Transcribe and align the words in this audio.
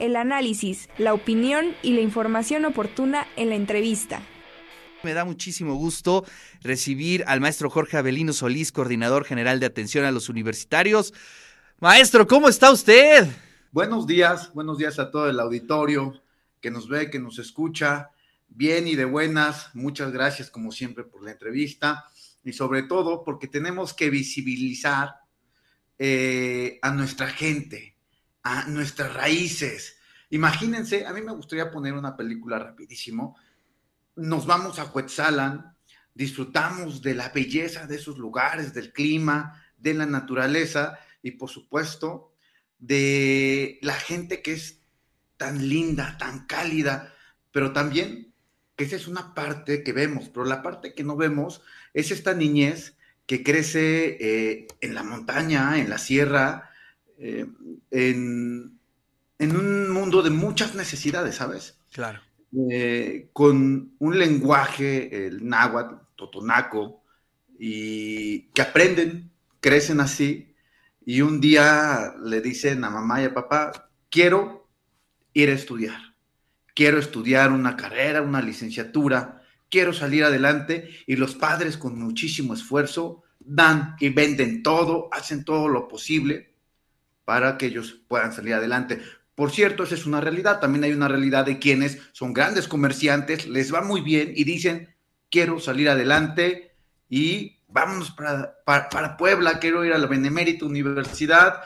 el 0.00 0.16
análisis, 0.16 0.88
la 0.98 1.14
opinión 1.14 1.76
y 1.82 1.92
la 1.92 2.00
información 2.00 2.64
oportuna 2.64 3.28
en 3.36 3.50
la 3.50 3.54
entrevista. 3.54 4.20
Me 5.02 5.14
da 5.14 5.24
muchísimo 5.24 5.76
gusto 5.76 6.24
recibir 6.62 7.24
al 7.26 7.40
maestro 7.40 7.70
Jorge 7.70 7.96
Avelino 7.96 8.32
Solís, 8.32 8.72
coordinador 8.72 9.24
general 9.24 9.60
de 9.60 9.66
atención 9.66 10.04
a 10.04 10.10
los 10.10 10.28
universitarios. 10.28 11.14
Maestro, 11.78 12.26
¿cómo 12.26 12.48
está 12.48 12.72
usted? 12.72 13.28
Buenos 13.72 14.06
días, 14.06 14.52
buenos 14.52 14.76
días 14.76 14.98
a 14.98 15.10
todo 15.10 15.30
el 15.30 15.38
auditorio 15.38 16.20
que 16.60 16.70
nos 16.70 16.88
ve, 16.88 17.10
que 17.10 17.18
nos 17.18 17.38
escucha. 17.38 18.10
Bien 18.48 18.88
y 18.88 18.96
de 18.96 19.04
buenas, 19.04 19.70
muchas 19.74 20.12
gracias 20.12 20.50
como 20.50 20.72
siempre 20.72 21.04
por 21.04 21.22
la 21.22 21.30
entrevista 21.30 22.04
y 22.42 22.52
sobre 22.52 22.82
todo 22.82 23.22
porque 23.22 23.46
tenemos 23.46 23.94
que 23.94 24.10
visibilizar 24.10 25.20
eh, 25.98 26.78
a 26.82 26.90
nuestra 26.90 27.28
gente, 27.28 27.94
a 28.42 28.66
nuestras 28.66 29.12
raíces. 29.14 29.96
Imagínense, 30.30 31.06
a 31.06 31.12
mí 31.12 31.22
me 31.22 31.32
gustaría 31.32 31.70
poner 31.70 31.94
una 31.94 32.16
película 32.16 32.58
rapidísimo. 32.58 33.36
Nos 34.16 34.46
vamos 34.46 34.78
a 34.78 34.84
Huetzalan, 34.84 35.76
disfrutamos 36.14 37.02
de 37.02 37.14
la 37.14 37.30
belleza 37.30 37.86
de 37.86 37.96
esos 37.96 38.18
lugares, 38.18 38.72
del 38.74 38.92
clima, 38.92 39.62
de 39.76 39.94
la 39.94 40.06
naturaleza 40.06 40.98
y 41.22 41.32
por 41.32 41.50
supuesto 41.50 42.34
de 42.78 43.78
la 43.82 43.94
gente 43.94 44.42
que 44.42 44.52
es 44.52 44.80
tan 45.36 45.68
linda, 45.68 46.16
tan 46.18 46.46
cálida, 46.46 47.14
pero 47.50 47.72
también 47.72 48.32
que 48.76 48.84
esa 48.84 48.96
es 48.96 49.08
una 49.08 49.34
parte 49.34 49.82
que 49.82 49.92
vemos, 49.92 50.28
pero 50.28 50.44
la 50.44 50.62
parte 50.62 50.94
que 50.94 51.04
no 51.04 51.16
vemos 51.16 51.62
es 51.92 52.10
esta 52.10 52.34
niñez 52.34 52.96
que 53.26 53.42
crece 53.42 54.16
eh, 54.20 54.66
en 54.80 54.94
la 54.94 55.02
montaña, 55.02 55.78
en 55.78 55.90
la 55.90 55.98
sierra, 55.98 56.69
eh, 57.22 57.46
en, 57.90 58.78
un 59.38 59.90
mundo 59.90 60.22
de 60.22 60.30
muchas 60.30 60.74
necesidades, 60.74 61.34
¿sabes? 61.34 61.78
Claro. 61.92 62.20
Eh, 62.70 63.28
con 63.34 63.92
un 63.98 64.18
lenguaje, 64.18 65.26
el 65.26 65.46
náhuatl, 65.46 65.96
totonaco, 66.16 67.02
y 67.58 68.44
que 68.54 68.62
aprenden, 68.62 69.30
crecen 69.60 70.00
así, 70.00 70.54
y 71.04 71.20
un 71.20 71.42
día 71.42 72.14
le 72.24 72.40
dicen 72.40 72.84
a 72.84 72.90
mamá 72.90 73.20
y 73.20 73.26
a 73.26 73.34
papá, 73.34 73.90
quiero 74.08 74.66
ir 75.34 75.50
a 75.50 75.54
estudiar, 75.54 76.00
quiero 76.74 76.98
estudiar 76.98 77.52
una 77.52 77.76
carrera, 77.76 78.22
una 78.22 78.40
licenciatura, 78.40 79.42
quiero 79.68 79.92
salir 79.92 80.24
adelante 80.24 80.88
y 81.06 81.16
los 81.16 81.34
padres 81.34 81.76
con 81.76 81.98
muchísimo 81.98 82.54
esfuerzo 82.54 83.24
dan 83.38 83.96
y 84.00 84.08
venden 84.08 84.62
todo, 84.62 85.08
hacen 85.12 85.44
todo 85.44 85.68
lo 85.68 85.86
posible 85.86 86.49
para 87.30 87.56
que 87.56 87.66
ellos 87.66 87.96
puedan 88.08 88.32
salir 88.32 88.54
adelante. 88.54 89.00
Por 89.36 89.52
cierto, 89.52 89.84
esa 89.84 89.94
es 89.94 90.04
una 90.04 90.20
realidad. 90.20 90.58
También 90.58 90.82
hay 90.82 90.92
una 90.92 91.06
realidad 91.06 91.46
de 91.46 91.60
quienes 91.60 92.00
son 92.10 92.32
grandes 92.32 92.66
comerciantes, 92.66 93.46
les 93.46 93.72
va 93.72 93.82
muy 93.82 94.00
bien 94.00 94.32
y 94.34 94.42
dicen, 94.42 94.92
quiero 95.30 95.60
salir 95.60 95.88
adelante 95.88 96.74
y 97.08 97.60
vámonos 97.68 98.10
para, 98.10 98.56
para, 98.64 99.16
Puebla, 99.16 99.60
quiero 99.60 99.84
ir 99.84 99.92
a 99.92 99.98
la 99.98 100.08
Benemérita 100.08 100.66
Universidad. 100.66 101.60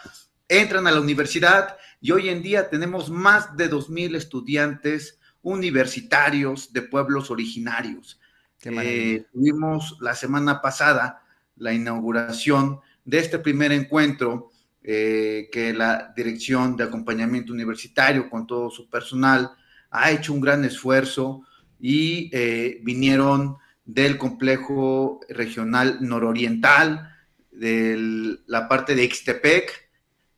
Entran 0.49 0.87
a 0.87 0.91
la 0.91 1.01
universidad 1.01 1.79
y 1.99 2.11
hoy 2.11 2.29
en 2.29 2.43
día 2.43 2.69
tenemos 2.69 3.09
más 3.09 3.57
de 3.57 3.71
2.000 3.71 4.17
estudiantes 4.17 5.19
universitarios 5.41 6.75
de 6.75 6.83
pueblos 6.83 7.31
originarios. 7.31 8.21
Eh, 8.65 9.25
tuvimos 9.33 9.97
la 10.03 10.15
semana 10.15 10.61
pasada 10.61 11.23
la 11.57 11.73
inauguración 11.73 12.81
de 13.07 13.21
este 13.21 13.39
primer 13.39 13.73
encuentro 13.73 14.51
eh, 14.85 15.49
que 15.51 15.73
la 15.73 16.13
Dirección 16.15 16.77
de 16.77 16.85
Acompañamiento 16.85 17.53
Universitario 17.53 18.31
con 18.31 18.47
todo 18.47 18.71
su 18.71 18.89
personal 18.89 19.51
ha 19.91 20.11
hecho 20.13 20.33
un 20.33 20.41
gran 20.41 20.65
esfuerzo 20.65 21.43
y 21.81 22.31
eh, 22.33 22.79
vinieron 22.83 23.57
del 23.85 24.17
complejo 24.17 25.21
regional 25.29 25.99
nororiental, 26.01 27.11
de 27.51 28.39
la 28.47 28.69
parte 28.69 28.95
de 28.95 29.05
Ixtepec, 29.05 29.91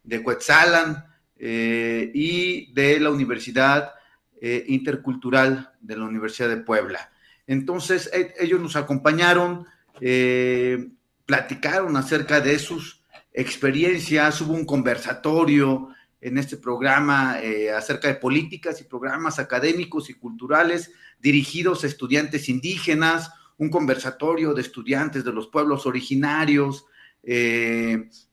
de 0.02 0.22
Cuetzalan 0.22 1.04
y 1.38 2.72
de 2.72 3.00
la 3.00 3.10
Universidad 3.10 3.92
eh, 4.38 4.66
intercultural 4.68 5.72
de 5.80 5.96
la 5.96 6.04
Universidad 6.04 6.50
de 6.50 6.58
Puebla. 6.58 7.10
Entonces, 7.46 8.10
e, 8.12 8.34
ellos 8.38 8.60
nos 8.60 8.76
acompañaron, 8.76 9.64
eh, 9.98 10.90
platicaron 11.24 11.96
acerca 11.96 12.42
de 12.42 12.58
sus 12.58 13.02
experiencias, 13.36 14.40
hubo 14.40 14.54
un 14.54 14.64
conversatorio 14.64 15.90
en 16.20 16.38
este 16.38 16.56
programa 16.56 17.40
eh, 17.40 17.70
acerca 17.70 18.08
de 18.08 18.14
políticas 18.14 18.80
y 18.80 18.84
programas 18.84 19.38
académicos 19.38 20.10
y 20.10 20.14
culturales 20.14 20.90
dirigidos 21.20 21.84
a 21.84 21.86
estudiantes 21.86 22.48
indígenas, 22.48 23.30
un 23.58 23.70
conversatorio 23.70 24.54
de 24.54 24.62
estudiantes 24.62 25.22
de 25.22 25.32
los 25.32 25.46
pueblos 25.46 25.86
originarios, 25.86 26.86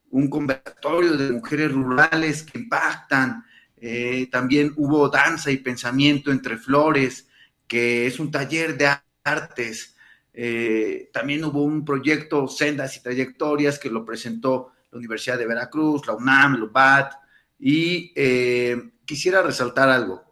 un 0.09 0.29
conversatorio 0.29 1.17
de 1.17 1.31
mujeres 1.31 1.71
rurales 1.71 2.43
que 2.43 2.59
impactan, 2.59 3.43
eh, 3.85 4.29
también 4.31 4.71
hubo 4.77 5.09
danza 5.09 5.51
y 5.51 5.57
pensamiento 5.57 6.31
entre 6.31 6.55
flores, 6.55 7.27
que 7.67 8.07
es 8.07 8.17
un 8.17 8.31
taller 8.31 8.77
de 8.77 8.89
artes. 9.25 9.97
Eh, 10.33 11.09
también 11.11 11.43
hubo 11.43 11.63
un 11.63 11.83
proyecto 11.83 12.47
Sendas 12.47 12.95
y 12.95 13.03
Trayectorias 13.03 13.79
que 13.79 13.89
lo 13.89 14.05
presentó 14.05 14.71
la 14.93 14.99
Universidad 14.99 15.37
de 15.37 15.47
Veracruz, 15.47 16.07
la 16.07 16.13
UNAM, 16.13 16.57
la 16.59 16.65
UBAT. 16.65 17.13
Y 17.59 18.13
eh, 18.15 18.91
quisiera 19.05 19.41
resaltar 19.41 19.89
algo. 19.89 20.23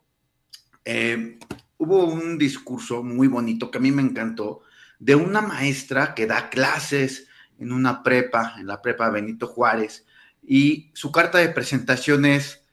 hubo 1.77 2.05
un 2.05 2.37
discurso 2.37 3.03
muy 3.03 3.27
bonito 3.27 3.71
que 3.71 3.77
a 3.77 3.81
mí 3.81 3.91
me 3.91 4.01
encantó 4.01 4.61
de 4.99 5.15
una 5.15 5.41
maestra 5.41 6.13
que 6.13 6.27
da 6.27 6.49
clases 6.49 7.27
en 7.57 7.71
una 7.71 8.03
prepa, 8.03 8.55
en 8.59 8.67
la 8.67 8.81
prepa 8.81 9.09
Benito 9.09 9.47
Juárez, 9.47 10.05
y 10.43 10.91
su 10.93 11.11
carta 11.11 11.37
de 11.37 11.49
presentación 11.49 12.25
es 12.25 12.63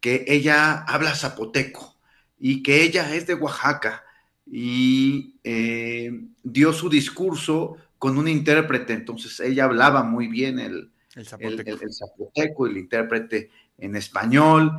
que 0.00 0.24
ella 0.28 0.82
habla 0.82 1.14
zapoteco 1.14 1.96
y 2.38 2.62
que 2.62 2.82
ella 2.82 3.14
es 3.14 3.26
de 3.26 3.34
Oaxaca 3.34 4.04
y 4.46 5.36
eh, 5.42 6.10
dio 6.42 6.72
su 6.72 6.88
discurso 6.88 7.76
con 7.98 8.18
un 8.18 8.28
intérprete, 8.28 8.92
entonces 8.92 9.40
ella 9.40 9.64
hablaba 9.64 10.02
muy 10.02 10.28
bien 10.28 10.58
el, 10.58 10.92
zapoteco. 11.24 12.66
y 12.66 12.70
el 12.70 12.76
intérprete 12.76 13.50
en 13.78 13.96
español 13.96 14.72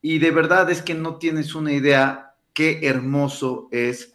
y 0.00 0.18
de 0.18 0.30
verdad 0.30 0.70
es 0.70 0.82
que 0.82 0.94
no 0.94 1.18
tienes 1.18 1.54
una 1.54 1.72
idea 1.72 2.34
qué 2.52 2.86
hermoso 2.86 3.68
es 3.72 4.14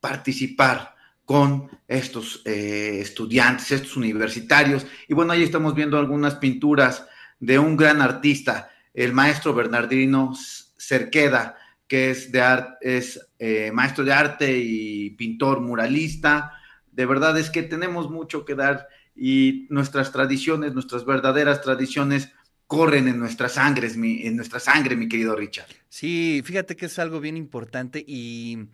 participar 0.00 0.94
con 1.24 1.68
estos 1.86 2.42
eh, 2.46 3.00
estudiantes, 3.00 3.70
estos 3.70 3.96
universitarios. 3.96 4.86
Y 5.08 5.14
bueno, 5.14 5.32
ahí 5.32 5.42
estamos 5.42 5.74
viendo 5.74 5.98
algunas 5.98 6.36
pinturas 6.36 7.06
de 7.38 7.58
un 7.58 7.76
gran 7.76 8.00
artista 8.00 8.70
el 8.94 9.12
maestro 9.12 9.54
Bernardino 9.54 10.34
Cerqueda, 10.76 11.56
que 11.86 12.10
es, 12.10 12.32
de 12.32 12.42
es 12.80 13.30
eh, 13.38 13.70
maestro 13.72 14.04
de 14.04 14.12
arte 14.12 14.58
y 14.58 15.10
pintor 15.10 15.60
muralista. 15.60 16.52
De 16.90 17.06
verdad 17.06 17.38
es 17.38 17.48
que 17.48 17.62
tenemos 17.62 18.10
mucho 18.10 18.44
que 18.44 18.56
dar 18.56 18.88
y 19.18 19.66
nuestras 19.70 20.12
tradiciones, 20.12 20.74
nuestras 20.74 21.04
verdaderas 21.04 21.60
tradiciones 21.60 22.30
corren 22.68 23.08
en 23.08 23.18
nuestras 23.18 23.52
sangres, 23.52 23.96
en 23.96 24.36
nuestra 24.36 24.60
sangre, 24.60 24.94
mi 24.94 25.08
querido 25.08 25.34
Richard. 25.34 25.68
Sí, 25.88 26.42
fíjate 26.44 26.76
que 26.76 26.86
es 26.86 26.98
algo 26.98 27.18
bien 27.18 27.36
importante 27.36 28.04
y 28.06 28.68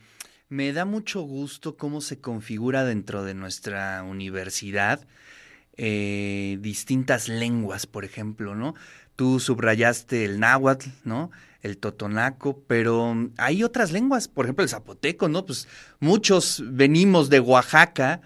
me 0.48 0.72
da 0.72 0.84
mucho 0.84 1.22
gusto 1.22 1.76
cómo 1.76 2.00
se 2.00 2.20
configura 2.20 2.84
dentro 2.84 3.24
de 3.24 3.34
nuestra 3.34 4.02
universidad 4.02 5.06
eh, 5.76 6.58
distintas 6.60 7.28
lenguas, 7.28 7.86
por 7.86 8.04
ejemplo, 8.04 8.54
¿no? 8.54 8.74
Tú 9.16 9.40
subrayaste 9.40 10.24
el 10.24 10.38
náhuatl, 10.38 10.90
¿no? 11.04 11.30
El 11.62 11.78
totonaco, 11.78 12.62
pero 12.66 13.30
hay 13.38 13.64
otras 13.64 13.90
lenguas, 13.90 14.28
por 14.28 14.44
ejemplo 14.44 14.62
el 14.62 14.68
zapoteco, 14.68 15.28
¿no? 15.28 15.46
Pues 15.46 15.66
muchos 15.98 16.62
venimos 16.64 17.30
de 17.30 17.40
Oaxaca, 17.40 18.20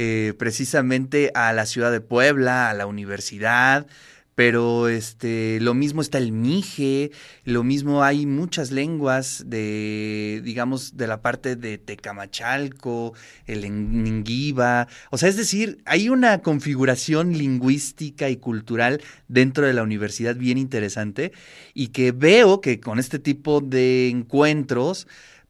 eh, 0.00 0.32
precisamente 0.38 1.32
a 1.34 1.52
la 1.52 1.66
ciudad 1.66 1.90
de 1.90 2.00
Puebla, 2.00 2.70
a 2.70 2.74
la 2.74 2.86
universidad, 2.86 3.88
pero 4.36 4.88
este 4.88 5.58
lo 5.60 5.74
mismo 5.74 6.02
está 6.02 6.18
el 6.18 6.30
mije, 6.30 7.10
lo 7.42 7.64
mismo 7.64 8.04
hay 8.04 8.24
muchas 8.24 8.70
lenguas 8.70 9.42
de 9.48 10.40
digamos 10.44 10.96
de 10.96 11.08
la 11.08 11.20
parte 11.20 11.56
de 11.56 11.78
Tecamachalco, 11.78 13.14
el 13.48 13.62
Ninguiba, 13.62 14.86
o 15.10 15.18
sea, 15.18 15.28
es 15.28 15.36
decir, 15.36 15.78
hay 15.84 16.10
una 16.10 16.42
configuración 16.42 17.32
lingüística 17.36 18.28
y 18.30 18.36
cultural 18.36 19.02
dentro 19.26 19.66
de 19.66 19.72
la 19.72 19.82
universidad 19.82 20.36
bien 20.36 20.58
interesante 20.58 21.32
y 21.74 21.88
que 21.88 22.12
veo 22.12 22.60
que 22.60 22.78
con 22.78 23.00
este 23.00 23.18
tipo 23.18 23.60
de 23.60 24.10
encuentros 24.10 25.08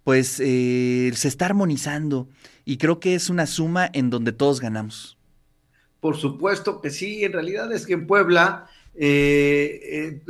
pues 0.08 0.40
eh, 0.40 1.12
se 1.14 1.28
está 1.28 1.44
armonizando 1.44 2.28
y 2.64 2.78
creo 2.78 2.98
que 2.98 3.14
es 3.14 3.28
una 3.28 3.46
suma 3.46 3.90
en 3.92 4.08
donde 4.08 4.32
todos 4.32 4.58
ganamos. 4.58 5.18
Por 6.00 6.16
supuesto 6.16 6.80
que 6.80 6.88
sí, 6.88 7.26
en 7.26 7.34
realidad 7.34 7.70
es 7.72 7.84
que 7.84 7.92
en 7.92 8.06
Puebla 8.06 8.70
Eh, 9.00 10.22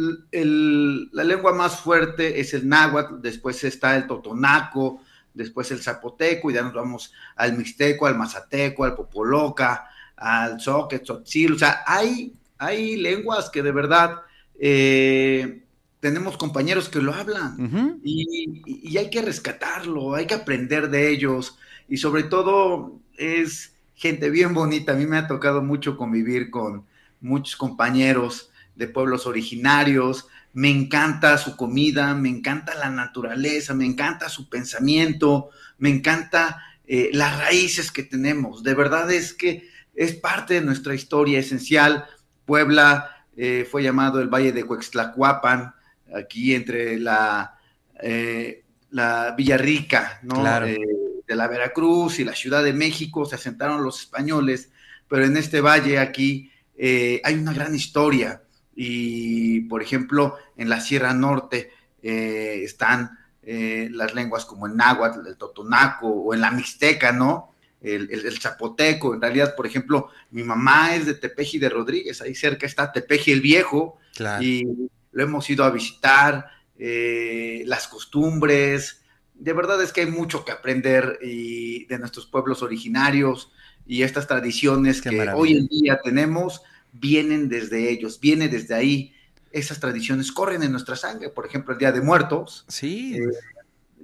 la 1.12 1.24
lengua 1.24 1.52
más 1.52 1.80
fuerte 1.80 2.40
es 2.40 2.54
el 2.54 2.68
náhuatl, 2.68 3.22
después 3.22 3.62
está 3.62 3.94
el 3.94 4.08
totonaco, 4.08 5.00
después 5.32 5.70
el 5.70 5.80
zapoteco, 5.80 6.50
y 6.50 6.54
ya 6.54 6.62
nos 6.62 6.74
vamos 6.74 7.12
al 7.36 7.56
mixteco, 7.56 8.06
al 8.06 8.18
mazateco, 8.18 8.84
al 8.84 8.96
popoloca, 8.96 9.86
al 10.16 10.60
zoque, 10.60 10.98
tzotzil. 10.98 11.52
O 11.52 11.58
sea, 11.58 11.82
hay, 11.86 12.32
hay 12.58 12.96
lenguas 12.96 13.48
que 13.48 13.62
de 13.62 13.72
verdad 13.72 14.22
eh, 14.58 15.62
tenemos 16.00 16.36
compañeros 16.36 16.88
que 16.88 17.00
lo 17.00 17.12
hablan 17.12 18.00
y, 18.04 18.96
hay 18.96 19.10
que 19.10 19.22
rescatarlo, 19.22 20.14
hay 20.14 20.26
que 20.26 20.34
aprender 20.34 20.90
de 20.90 21.10
ellos 21.10 21.58
y 21.88 21.96
sobre 21.96 22.22
todo 22.24 23.00
es 23.16 23.74
gente 23.94 24.30
bien 24.30 24.54
bonita. 24.54 24.92
A 24.92 24.96
mí 24.96 25.06
me 25.06 25.18
ha 25.18 25.26
tocado 25.26 25.62
mucho 25.62 25.96
convivir 25.96 26.50
con 26.50 26.84
muchos 27.20 27.56
compañeros 27.56 28.50
de 28.76 28.86
pueblos 28.86 29.26
originarios. 29.26 30.28
Me 30.52 30.70
encanta 30.70 31.36
su 31.36 31.56
comida, 31.56 32.14
me 32.14 32.28
encanta 32.28 32.74
la 32.74 32.90
naturaleza, 32.90 33.74
me 33.74 33.84
encanta 33.84 34.28
su 34.28 34.48
pensamiento, 34.48 35.50
me 35.78 35.90
encanta 35.90 36.62
eh, 36.86 37.10
las 37.12 37.38
raíces 37.38 37.90
que 37.90 38.04
tenemos. 38.04 38.62
De 38.62 38.74
verdad 38.74 39.10
es 39.10 39.34
que 39.34 39.68
es 39.94 40.14
parte 40.14 40.54
de 40.54 40.60
nuestra 40.60 40.94
historia 40.94 41.40
esencial. 41.40 42.06
Puebla 42.46 43.24
eh, 43.36 43.66
fue 43.70 43.82
llamado 43.82 44.20
el 44.20 44.28
Valle 44.28 44.52
de 44.52 44.64
Cuextlacuapan, 44.64 45.74
aquí 46.14 46.54
entre 46.54 46.98
la, 46.98 47.58
eh, 48.02 48.64
la 48.90 49.34
Villarrica, 49.36 50.20
¿no? 50.22 50.44
Eh, 50.64 50.78
de 51.26 51.36
la 51.36 51.46
Veracruz 51.46 52.18
y 52.20 52.24
la 52.24 52.34
Ciudad 52.34 52.64
de 52.64 52.72
México 52.72 53.26
se 53.26 53.34
asentaron 53.34 53.84
los 53.84 54.00
españoles, 54.00 54.70
pero 55.08 55.24
en 55.26 55.36
este 55.36 55.60
valle 55.60 55.98
aquí 55.98 56.50
eh, 56.76 57.20
hay 57.22 57.34
una 57.34 57.52
gran 57.52 57.74
historia. 57.74 58.42
Y, 58.74 59.62
por 59.62 59.82
ejemplo, 59.82 60.36
en 60.56 60.68
la 60.68 60.80
Sierra 60.80 61.12
Norte 61.12 61.72
están 62.00 63.18
las 63.42 64.14
lenguas 64.14 64.44
como 64.44 64.66
el 64.66 64.76
náhuatl, 64.76 65.26
el 65.26 65.36
totonaco 65.36 66.06
o 66.06 66.32
en 66.32 66.40
la 66.40 66.52
mixteca, 66.52 67.10
¿no? 67.10 67.54
El, 67.80 68.08
el, 68.10 68.38
zapoteco. 68.38 69.14
En 69.14 69.20
realidad, 69.20 69.56
por 69.56 69.66
ejemplo, 69.66 70.10
mi 70.30 70.44
mamá 70.44 70.94
es 70.94 71.06
de 71.06 71.14
Tepeji 71.14 71.58
de 71.58 71.68
Rodríguez, 71.68 72.22
ahí 72.22 72.36
cerca 72.36 72.66
está 72.66 72.92
Tepeji 72.92 73.32
el 73.32 73.40
Viejo. 73.40 73.98
Y 74.40 74.64
lo 75.12 75.22
hemos 75.22 75.48
ido 75.50 75.64
a 75.64 75.70
visitar, 75.70 76.46
eh, 76.78 77.62
las 77.66 77.88
costumbres. 77.88 79.02
De 79.34 79.52
verdad 79.52 79.82
es 79.82 79.92
que 79.92 80.02
hay 80.02 80.10
mucho 80.10 80.44
que 80.44 80.52
aprender 80.52 81.18
y 81.22 81.84
de 81.86 81.98
nuestros 81.98 82.26
pueblos 82.26 82.62
originarios 82.62 83.52
y 83.86 84.02
estas 84.02 84.26
tradiciones 84.26 85.00
que 85.00 85.28
hoy 85.34 85.56
en 85.56 85.66
día 85.66 86.00
tenemos 86.02 86.62
vienen 86.92 87.48
desde 87.48 87.90
ellos, 87.90 88.20
viene 88.20 88.48
desde 88.48 88.74
ahí. 88.74 89.14
Esas 89.50 89.80
tradiciones 89.80 90.30
corren 90.30 90.62
en 90.62 90.72
nuestra 90.72 90.96
sangre. 90.96 91.30
Por 91.30 91.46
ejemplo, 91.46 91.72
el 91.72 91.78
Día 91.78 91.92
de 91.92 92.02
Muertos. 92.02 92.64
Sí. 92.68 93.16
Eh, 93.16 93.30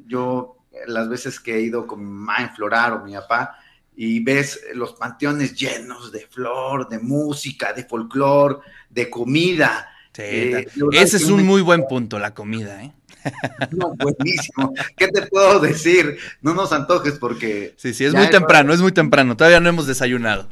yo, 0.07 0.59
las 0.87 1.09
veces 1.09 1.39
que 1.39 1.57
he 1.57 1.61
ido 1.61 1.87
con 1.87 2.01
mi 2.01 2.11
mamá 2.11 2.39
en 2.39 2.55
Florar 2.55 2.93
o 2.93 3.05
mi 3.05 3.13
papá, 3.13 3.59
y 3.97 4.21
ves 4.21 4.61
los 4.75 4.95
panteones 4.95 5.55
llenos 5.55 6.11
de 6.11 6.27
flor, 6.27 6.89
de 6.89 6.99
música, 6.99 7.73
de 7.73 7.85
folclor, 7.85 8.61
de 8.91 9.09
comida, 9.09 9.89
eh, 10.19 10.67
ese 10.93 11.17
es 11.17 11.27
un 11.27 11.45
muy 11.45 11.61
buen 11.63 11.87
punto, 11.87 12.19
la 12.19 12.35
comida, 12.35 12.83
¿eh? 12.85 12.93
No, 13.73 13.95
buenísimo. 13.95 14.73
¿Qué 14.97 15.09
te 15.09 15.27
puedo 15.27 15.59
decir? 15.59 16.19
No 16.43 16.55
nos 16.55 16.73
antojes 16.73 17.15
porque... 17.15 17.75
Sí, 17.77 17.95
sí, 17.95 18.05
es 18.05 18.15
muy 18.15 18.29
temprano, 18.29 18.73
es 18.73 18.81
muy 18.81 18.93
temprano. 18.93 19.37
Todavía 19.37 19.61
no 19.61 19.69
hemos 19.69 19.87
desayunado. 19.87 20.49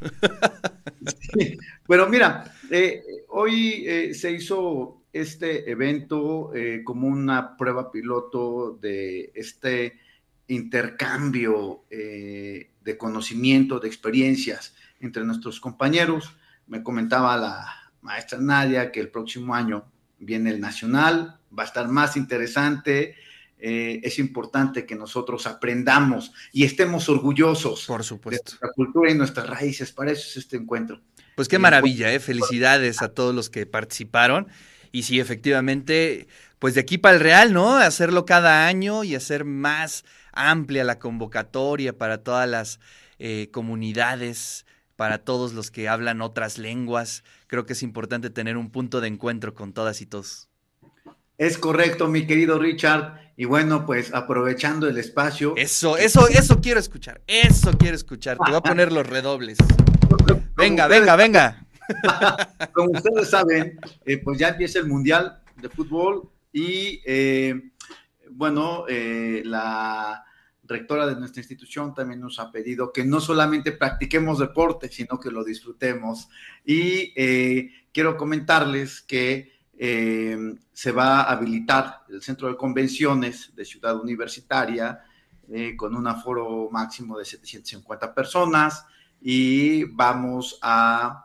pero 1.86 2.08
mira, 2.08 2.52
eh, 2.70 3.02
hoy 3.28 3.84
eh, 3.86 4.14
se 4.14 4.32
hizo 4.32 5.02
este 5.12 5.70
evento 5.70 6.50
como 6.84 7.06
una 7.06 7.56
prueba 7.58 7.92
piloto 7.92 8.78
de 8.80 9.30
este 9.34 9.98
intercambio 10.48 11.84
de 11.90 12.96
conocimiento, 12.98 13.78
de 13.78 13.88
experiencias 13.88 14.74
entre 15.00 15.24
nuestros 15.24 15.60
compañeros. 15.60 16.34
Me 16.66 16.82
comentaba 16.82 17.36
la, 17.36 17.81
maestra 18.02 18.38
Nadia, 18.38 18.92
que 18.92 19.00
el 19.00 19.08
próximo 19.08 19.54
año 19.54 19.84
viene 20.18 20.50
el 20.50 20.60
Nacional, 20.60 21.38
va 21.56 21.62
a 21.62 21.66
estar 21.66 21.88
más 21.88 22.16
interesante. 22.16 23.16
Eh, 23.58 24.00
es 24.02 24.18
importante 24.18 24.84
que 24.84 24.96
nosotros 24.96 25.46
aprendamos 25.46 26.32
y 26.52 26.64
estemos 26.64 27.08
orgullosos 27.08 27.86
Por 27.86 28.02
supuesto. 28.02 28.42
de 28.42 28.50
nuestra 28.50 28.68
cultura 28.74 29.10
y 29.10 29.14
nuestras 29.14 29.48
raíces. 29.48 29.92
Para 29.92 30.10
eso 30.10 30.28
es 30.28 30.36
este 30.36 30.56
encuentro. 30.56 31.00
Pues 31.36 31.48
qué 31.48 31.58
maravilla, 31.58 32.12
¿eh? 32.12 32.20
Felicidades 32.20 33.00
a 33.02 33.08
todos 33.08 33.34
los 33.34 33.48
que 33.48 33.64
participaron. 33.64 34.48
Y 34.90 35.04
sí, 35.04 35.20
efectivamente, 35.20 36.26
pues 36.58 36.74
de 36.74 36.80
aquí 36.80 36.98
para 36.98 37.14
el 37.14 37.20
Real, 37.20 37.52
¿no? 37.52 37.76
Hacerlo 37.76 38.26
cada 38.26 38.66
año 38.66 39.04
y 39.04 39.14
hacer 39.14 39.44
más 39.44 40.04
amplia 40.32 40.84
la 40.84 40.98
convocatoria 40.98 41.96
para 41.96 42.18
todas 42.18 42.48
las 42.48 42.80
eh, 43.18 43.48
comunidades 43.52 44.66
para 45.02 45.18
todos 45.18 45.52
los 45.52 45.70
que 45.70 45.88
hablan 45.88 46.20
otras 46.20 46.58
lenguas. 46.58 47.24
Creo 47.52 47.66
que 47.66 47.74
es 47.74 47.82
importante 47.82 48.30
tener 48.30 48.56
un 48.56 48.70
punto 48.70 49.02
de 49.02 49.08
encuentro 49.08 49.52
con 49.52 49.74
todas 49.74 50.00
y 50.00 50.06
todos. 50.06 50.48
Es 51.36 51.58
correcto, 51.58 52.08
mi 52.08 52.26
querido 52.26 52.58
Richard. 52.58 53.34
Y 53.36 53.44
bueno, 53.44 53.84
pues 53.84 54.14
aprovechando 54.14 54.88
el 54.88 54.96
espacio. 54.96 55.52
Eso, 55.58 55.98
eso, 55.98 56.28
eso 56.28 56.62
quiero 56.62 56.80
escuchar. 56.80 57.20
Eso 57.26 57.76
quiero 57.76 57.94
escuchar. 57.94 58.38
Te 58.38 58.52
voy 58.52 58.56
a 58.56 58.62
poner 58.62 58.90
los 58.90 59.06
redobles. 59.06 59.58
Venga, 60.56 60.88
venga, 60.88 61.14
venga. 61.14 61.66
Como 62.72 62.92
ustedes 62.92 63.28
saben, 63.28 63.78
eh, 64.06 64.16
pues 64.16 64.38
ya 64.38 64.48
empieza 64.48 64.78
el 64.78 64.86
Mundial 64.86 65.42
de 65.60 65.68
Fútbol 65.68 66.30
y 66.54 67.02
eh, 67.04 67.70
bueno, 68.30 68.86
eh, 68.88 69.42
la 69.44 70.24
rectora 70.72 71.06
de 71.06 71.14
nuestra 71.14 71.40
institución 71.40 71.94
también 71.94 72.20
nos 72.20 72.38
ha 72.38 72.50
pedido 72.50 72.92
que 72.92 73.04
no 73.04 73.20
solamente 73.20 73.72
practiquemos 73.72 74.38
deporte, 74.38 74.88
sino 74.88 75.20
que 75.20 75.30
lo 75.30 75.44
disfrutemos. 75.44 76.28
Y 76.64 77.12
eh, 77.14 77.70
quiero 77.92 78.16
comentarles 78.16 79.02
que 79.02 79.52
eh, 79.78 80.54
se 80.72 80.92
va 80.92 81.20
a 81.20 81.32
habilitar 81.32 82.00
el 82.08 82.22
centro 82.22 82.48
de 82.48 82.56
convenciones 82.56 83.54
de 83.54 83.64
Ciudad 83.64 84.00
Universitaria 84.00 85.00
eh, 85.52 85.76
con 85.76 85.94
un 85.94 86.06
aforo 86.06 86.68
máximo 86.70 87.18
de 87.18 87.24
750 87.24 88.14
personas 88.14 88.84
y 89.20 89.84
vamos 89.84 90.58
a 90.62 91.24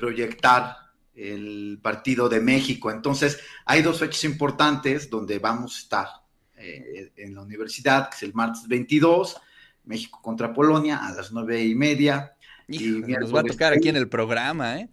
proyectar 0.00 0.76
el 1.14 1.78
partido 1.80 2.28
de 2.28 2.40
México. 2.40 2.90
Entonces, 2.90 3.38
hay 3.64 3.82
dos 3.82 4.00
fechas 4.00 4.24
importantes 4.24 5.08
donde 5.08 5.38
vamos 5.38 5.76
a 5.76 5.78
estar 5.78 6.19
eh, 6.60 7.12
en 7.16 7.34
la 7.34 7.42
universidad, 7.42 8.10
que 8.10 8.16
es 8.16 8.22
el 8.22 8.34
martes 8.34 8.68
22, 8.68 9.36
México 9.84 10.20
contra 10.22 10.52
Polonia 10.52 11.06
a 11.06 11.12
las 11.12 11.32
nueve 11.32 11.62
y 11.62 11.74
media. 11.74 12.34
y 12.68 12.88
nos 12.88 13.34
va 13.34 13.40
a 13.40 13.44
tocar 13.44 13.72
aquí 13.72 13.88
en 13.88 13.96
el 13.96 14.08
programa, 14.08 14.78
¿eh? 14.78 14.88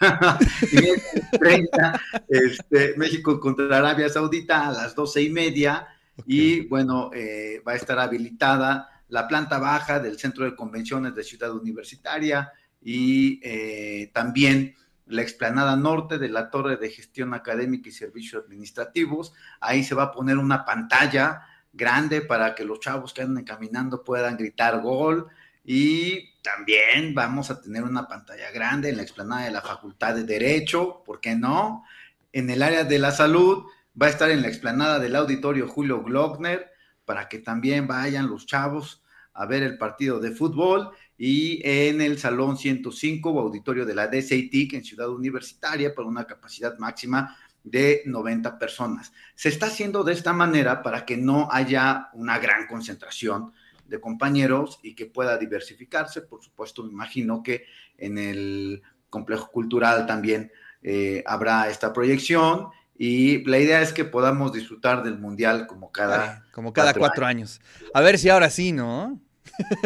y 0.72 1.38
30, 1.38 2.00
este, 2.28 2.94
México 2.96 3.40
contra 3.40 3.78
Arabia 3.78 4.08
Saudita 4.08 4.68
a 4.68 4.72
las 4.72 4.94
doce 4.94 5.22
y 5.22 5.30
media. 5.30 5.88
Y 6.26 6.66
bueno, 6.66 7.10
eh, 7.14 7.62
va 7.66 7.72
a 7.72 7.76
estar 7.76 7.98
habilitada 7.98 8.88
la 9.08 9.26
planta 9.26 9.58
baja 9.58 10.00
del 10.00 10.18
Centro 10.18 10.44
de 10.44 10.54
Convenciones 10.54 11.14
de 11.14 11.24
Ciudad 11.24 11.52
Universitaria 11.52 12.52
y 12.82 13.40
eh, 13.42 14.10
también 14.12 14.74
la 15.08 15.22
explanada 15.22 15.76
norte 15.76 16.18
de 16.18 16.28
la 16.28 16.50
Torre 16.50 16.76
de 16.76 16.90
Gestión 16.90 17.34
Académica 17.34 17.88
y 17.88 17.92
Servicios 17.92 18.44
Administrativos. 18.44 19.32
Ahí 19.60 19.82
se 19.82 19.94
va 19.94 20.04
a 20.04 20.12
poner 20.12 20.38
una 20.38 20.64
pantalla 20.64 21.42
grande 21.72 22.20
para 22.20 22.54
que 22.54 22.64
los 22.64 22.80
chavos 22.80 23.12
que 23.14 23.22
andan 23.22 23.44
caminando 23.44 24.04
puedan 24.04 24.36
gritar 24.36 24.80
gol. 24.80 25.26
Y 25.64 26.34
también 26.42 27.14
vamos 27.14 27.50
a 27.50 27.60
tener 27.60 27.82
una 27.82 28.06
pantalla 28.06 28.50
grande 28.50 28.90
en 28.90 28.96
la 28.96 29.02
explanada 29.02 29.44
de 29.44 29.50
la 29.50 29.60
Facultad 29.60 30.14
de 30.14 30.24
Derecho, 30.24 31.02
¿por 31.04 31.20
qué 31.20 31.34
no? 31.34 31.84
En 32.32 32.48
el 32.50 32.62
área 32.62 32.84
de 32.84 32.98
la 32.98 33.10
salud 33.10 33.64
va 34.00 34.06
a 34.06 34.10
estar 34.10 34.30
en 34.30 34.42
la 34.42 34.48
explanada 34.48 34.98
del 34.98 35.16
Auditorio 35.16 35.68
Julio 35.68 36.02
Glockner 36.02 36.70
para 37.04 37.28
que 37.28 37.38
también 37.38 37.86
vayan 37.86 38.28
los 38.28 38.46
chavos 38.46 39.02
a 39.32 39.46
ver 39.46 39.62
el 39.62 39.78
partido 39.78 40.20
de 40.20 40.32
fútbol 40.32 40.90
y 41.18 41.60
en 41.68 42.00
el 42.00 42.16
Salón 42.18 42.56
105 42.56 43.30
o 43.30 43.40
auditorio 43.40 43.84
de 43.84 43.94
la 43.94 44.06
DCITIC 44.06 44.74
en 44.74 44.84
Ciudad 44.84 45.10
Universitaria 45.10 45.92
por 45.92 46.06
una 46.06 46.24
capacidad 46.24 46.78
máxima 46.78 47.36
de 47.64 48.02
90 48.06 48.56
personas. 48.56 49.12
Se 49.34 49.48
está 49.48 49.66
haciendo 49.66 50.04
de 50.04 50.12
esta 50.12 50.32
manera 50.32 50.80
para 50.82 51.04
que 51.04 51.16
no 51.16 51.48
haya 51.50 52.08
una 52.14 52.38
gran 52.38 52.68
concentración 52.68 53.52
de 53.86 54.00
compañeros 54.00 54.78
y 54.82 54.94
que 54.94 55.06
pueda 55.06 55.36
diversificarse. 55.36 56.22
Por 56.22 56.42
supuesto, 56.42 56.84
me 56.84 56.92
imagino 56.92 57.42
que 57.42 57.64
en 57.96 58.16
el 58.16 58.82
complejo 59.10 59.50
cultural 59.50 60.06
también 60.06 60.52
eh, 60.82 61.24
habrá 61.26 61.68
esta 61.68 61.92
proyección 61.92 62.68
y 62.96 63.44
la 63.44 63.58
idea 63.58 63.80
es 63.80 63.92
que 63.92 64.04
podamos 64.04 64.52
disfrutar 64.52 65.02
del 65.02 65.18
mundial 65.18 65.66
como 65.66 65.90
cada 65.90 66.44
como 66.52 66.72
cada 66.72 66.94
cuatro, 66.94 67.26
años. 67.26 67.60
A 67.94 68.00
ver 68.00 68.18
si 68.18 68.28
ahora 68.28 68.50
sí, 68.50 68.72
¿no? 68.72 69.20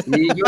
Y 0.07 0.29
yo, 0.29 0.45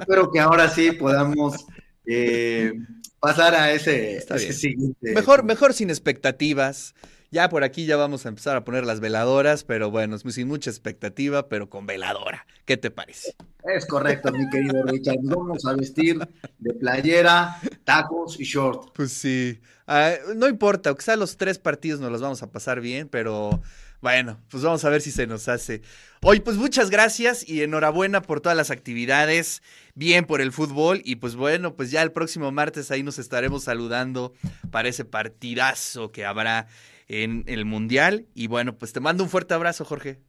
espero 0.00 0.30
que 0.30 0.40
ahora 0.40 0.68
sí 0.68 0.92
podamos 0.92 1.66
eh, 2.06 2.72
pasar 3.20 3.54
a 3.54 3.72
ese, 3.72 4.20
siguiente. 4.52 5.14
Mejor, 5.14 5.44
mejor 5.44 5.72
sin 5.74 5.90
expectativas. 5.90 6.94
Ya 7.30 7.48
por 7.48 7.64
aquí 7.64 7.84
ya 7.84 7.96
vamos 7.96 8.26
a 8.26 8.28
empezar 8.28 8.56
a 8.56 8.62
poner 8.62 8.86
las 8.86 9.00
veladoras, 9.00 9.64
pero 9.64 9.90
bueno, 9.90 10.16
sin 10.18 10.46
mucha 10.46 10.70
expectativa, 10.70 11.48
pero 11.48 11.68
con 11.68 11.84
veladora. 11.84 12.46
¿Qué 12.64 12.76
te 12.76 12.92
parece? 12.92 13.34
Es 13.64 13.86
correcto, 13.86 14.30
mi 14.30 14.48
querido 14.50 14.84
Richard. 14.84 15.16
vamos 15.22 15.66
a 15.66 15.72
vestir 15.72 16.16
de 16.58 16.74
playera, 16.74 17.58
tacos 17.82 18.38
y 18.38 18.44
short. 18.44 18.94
Pues 18.94 19.12
sí. 19.12 19.58
Ah, 19.88 20.12
no 20.36 20.46
importa, 20.48 20.90
aunque 20.90 21.02
sea 21.02 21.16
los 21.16 21.36
tres 21.36 21.58
partidos 21.58 21.98
nos 21.98 22.12
los 22.12 22.20
vamos 22.20 22.42
a 22.44 22.52
pasar 22.52 22.80
bien, 22.80 23.08
pero 23.08 23.60
bueno, 24.04 24.38
pues 24.50 24.62
vamos 24.62 24.84
a 24.84 24.90
ver 24.90 25.00
si 25.00 25.10
se 25.10 25.26
nos 25.26 25.48
hace. 25.48 25.80
Hoy, 26.20 26.40
pues 26.40 26.58
muchas 26.58 26.90
gracias 26.90 27.48
y 27.48 27.62
enhorabuena 27.62 28.20
por 28.20 28.42
todas 28.42 28.54
las 28.54 28.70
actividades, 28.70 29.62
bien 29.94 30.26
por 30.26 30.42
el 30.42 30.52
fútbol 30.52 31.00
y 31.06 31.16
pues 31.16 31.36
bueno, 31.36 31.74
pues 31.74 31.90
ya 31.90 32.02
el 32.02 32.12
próximo 32.12 32.52
martes 32.52 32.90
ahí 32.90 33.02
nos 33.02 33.18
estaremos 33.18 33.64
saludando 33.64 34.34
para 34.70 34.90
ese 34.90 35.06
partidazo 35.06 36.12
que 36.12 36.26
habrá 36.26 36.66
en 37.08 37.44
el 37.46 37.64
Mundial. 37.64 38.26
Y 38.34 38.46
bueno, 38.46 38.76
pues 38.76 38.92
te 38.92 39.00
mando 39.00 39.24
un 39.24 39.30
fuerte 39.30 39.54
abrazo, 39.54 39.86
Jorge. 39.86 40.20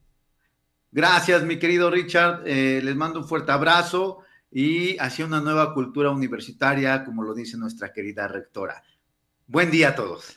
Gracias, 0.93 1.43
mi 1.43 1.59
querido 1.59 1.91
Richard. 1.91 2.43
Eh, 2.45 2.79
les 2.81 2.95
mando 2.95 3.19
un 3.19 3.27
fuerte 3.27 3.51
abrazo 3.51 4.19
y 4.49 4.97
hacia 4.99 5.25
una 5.25 5.41
nueva 5.41 5.73
cultura 5.73 6.11
universitaria, 6.11 7.03
como 7.03 7.23
lo 7.23 7.33
dice 7.33 7.57
nuestra 7.57 7.91
querida 7.91 8.25
rectora. 8.29 8.81
Buen 9.47 9.69
día 9.69 9.89
a 9.89 9.95
todos. 9.95 10.33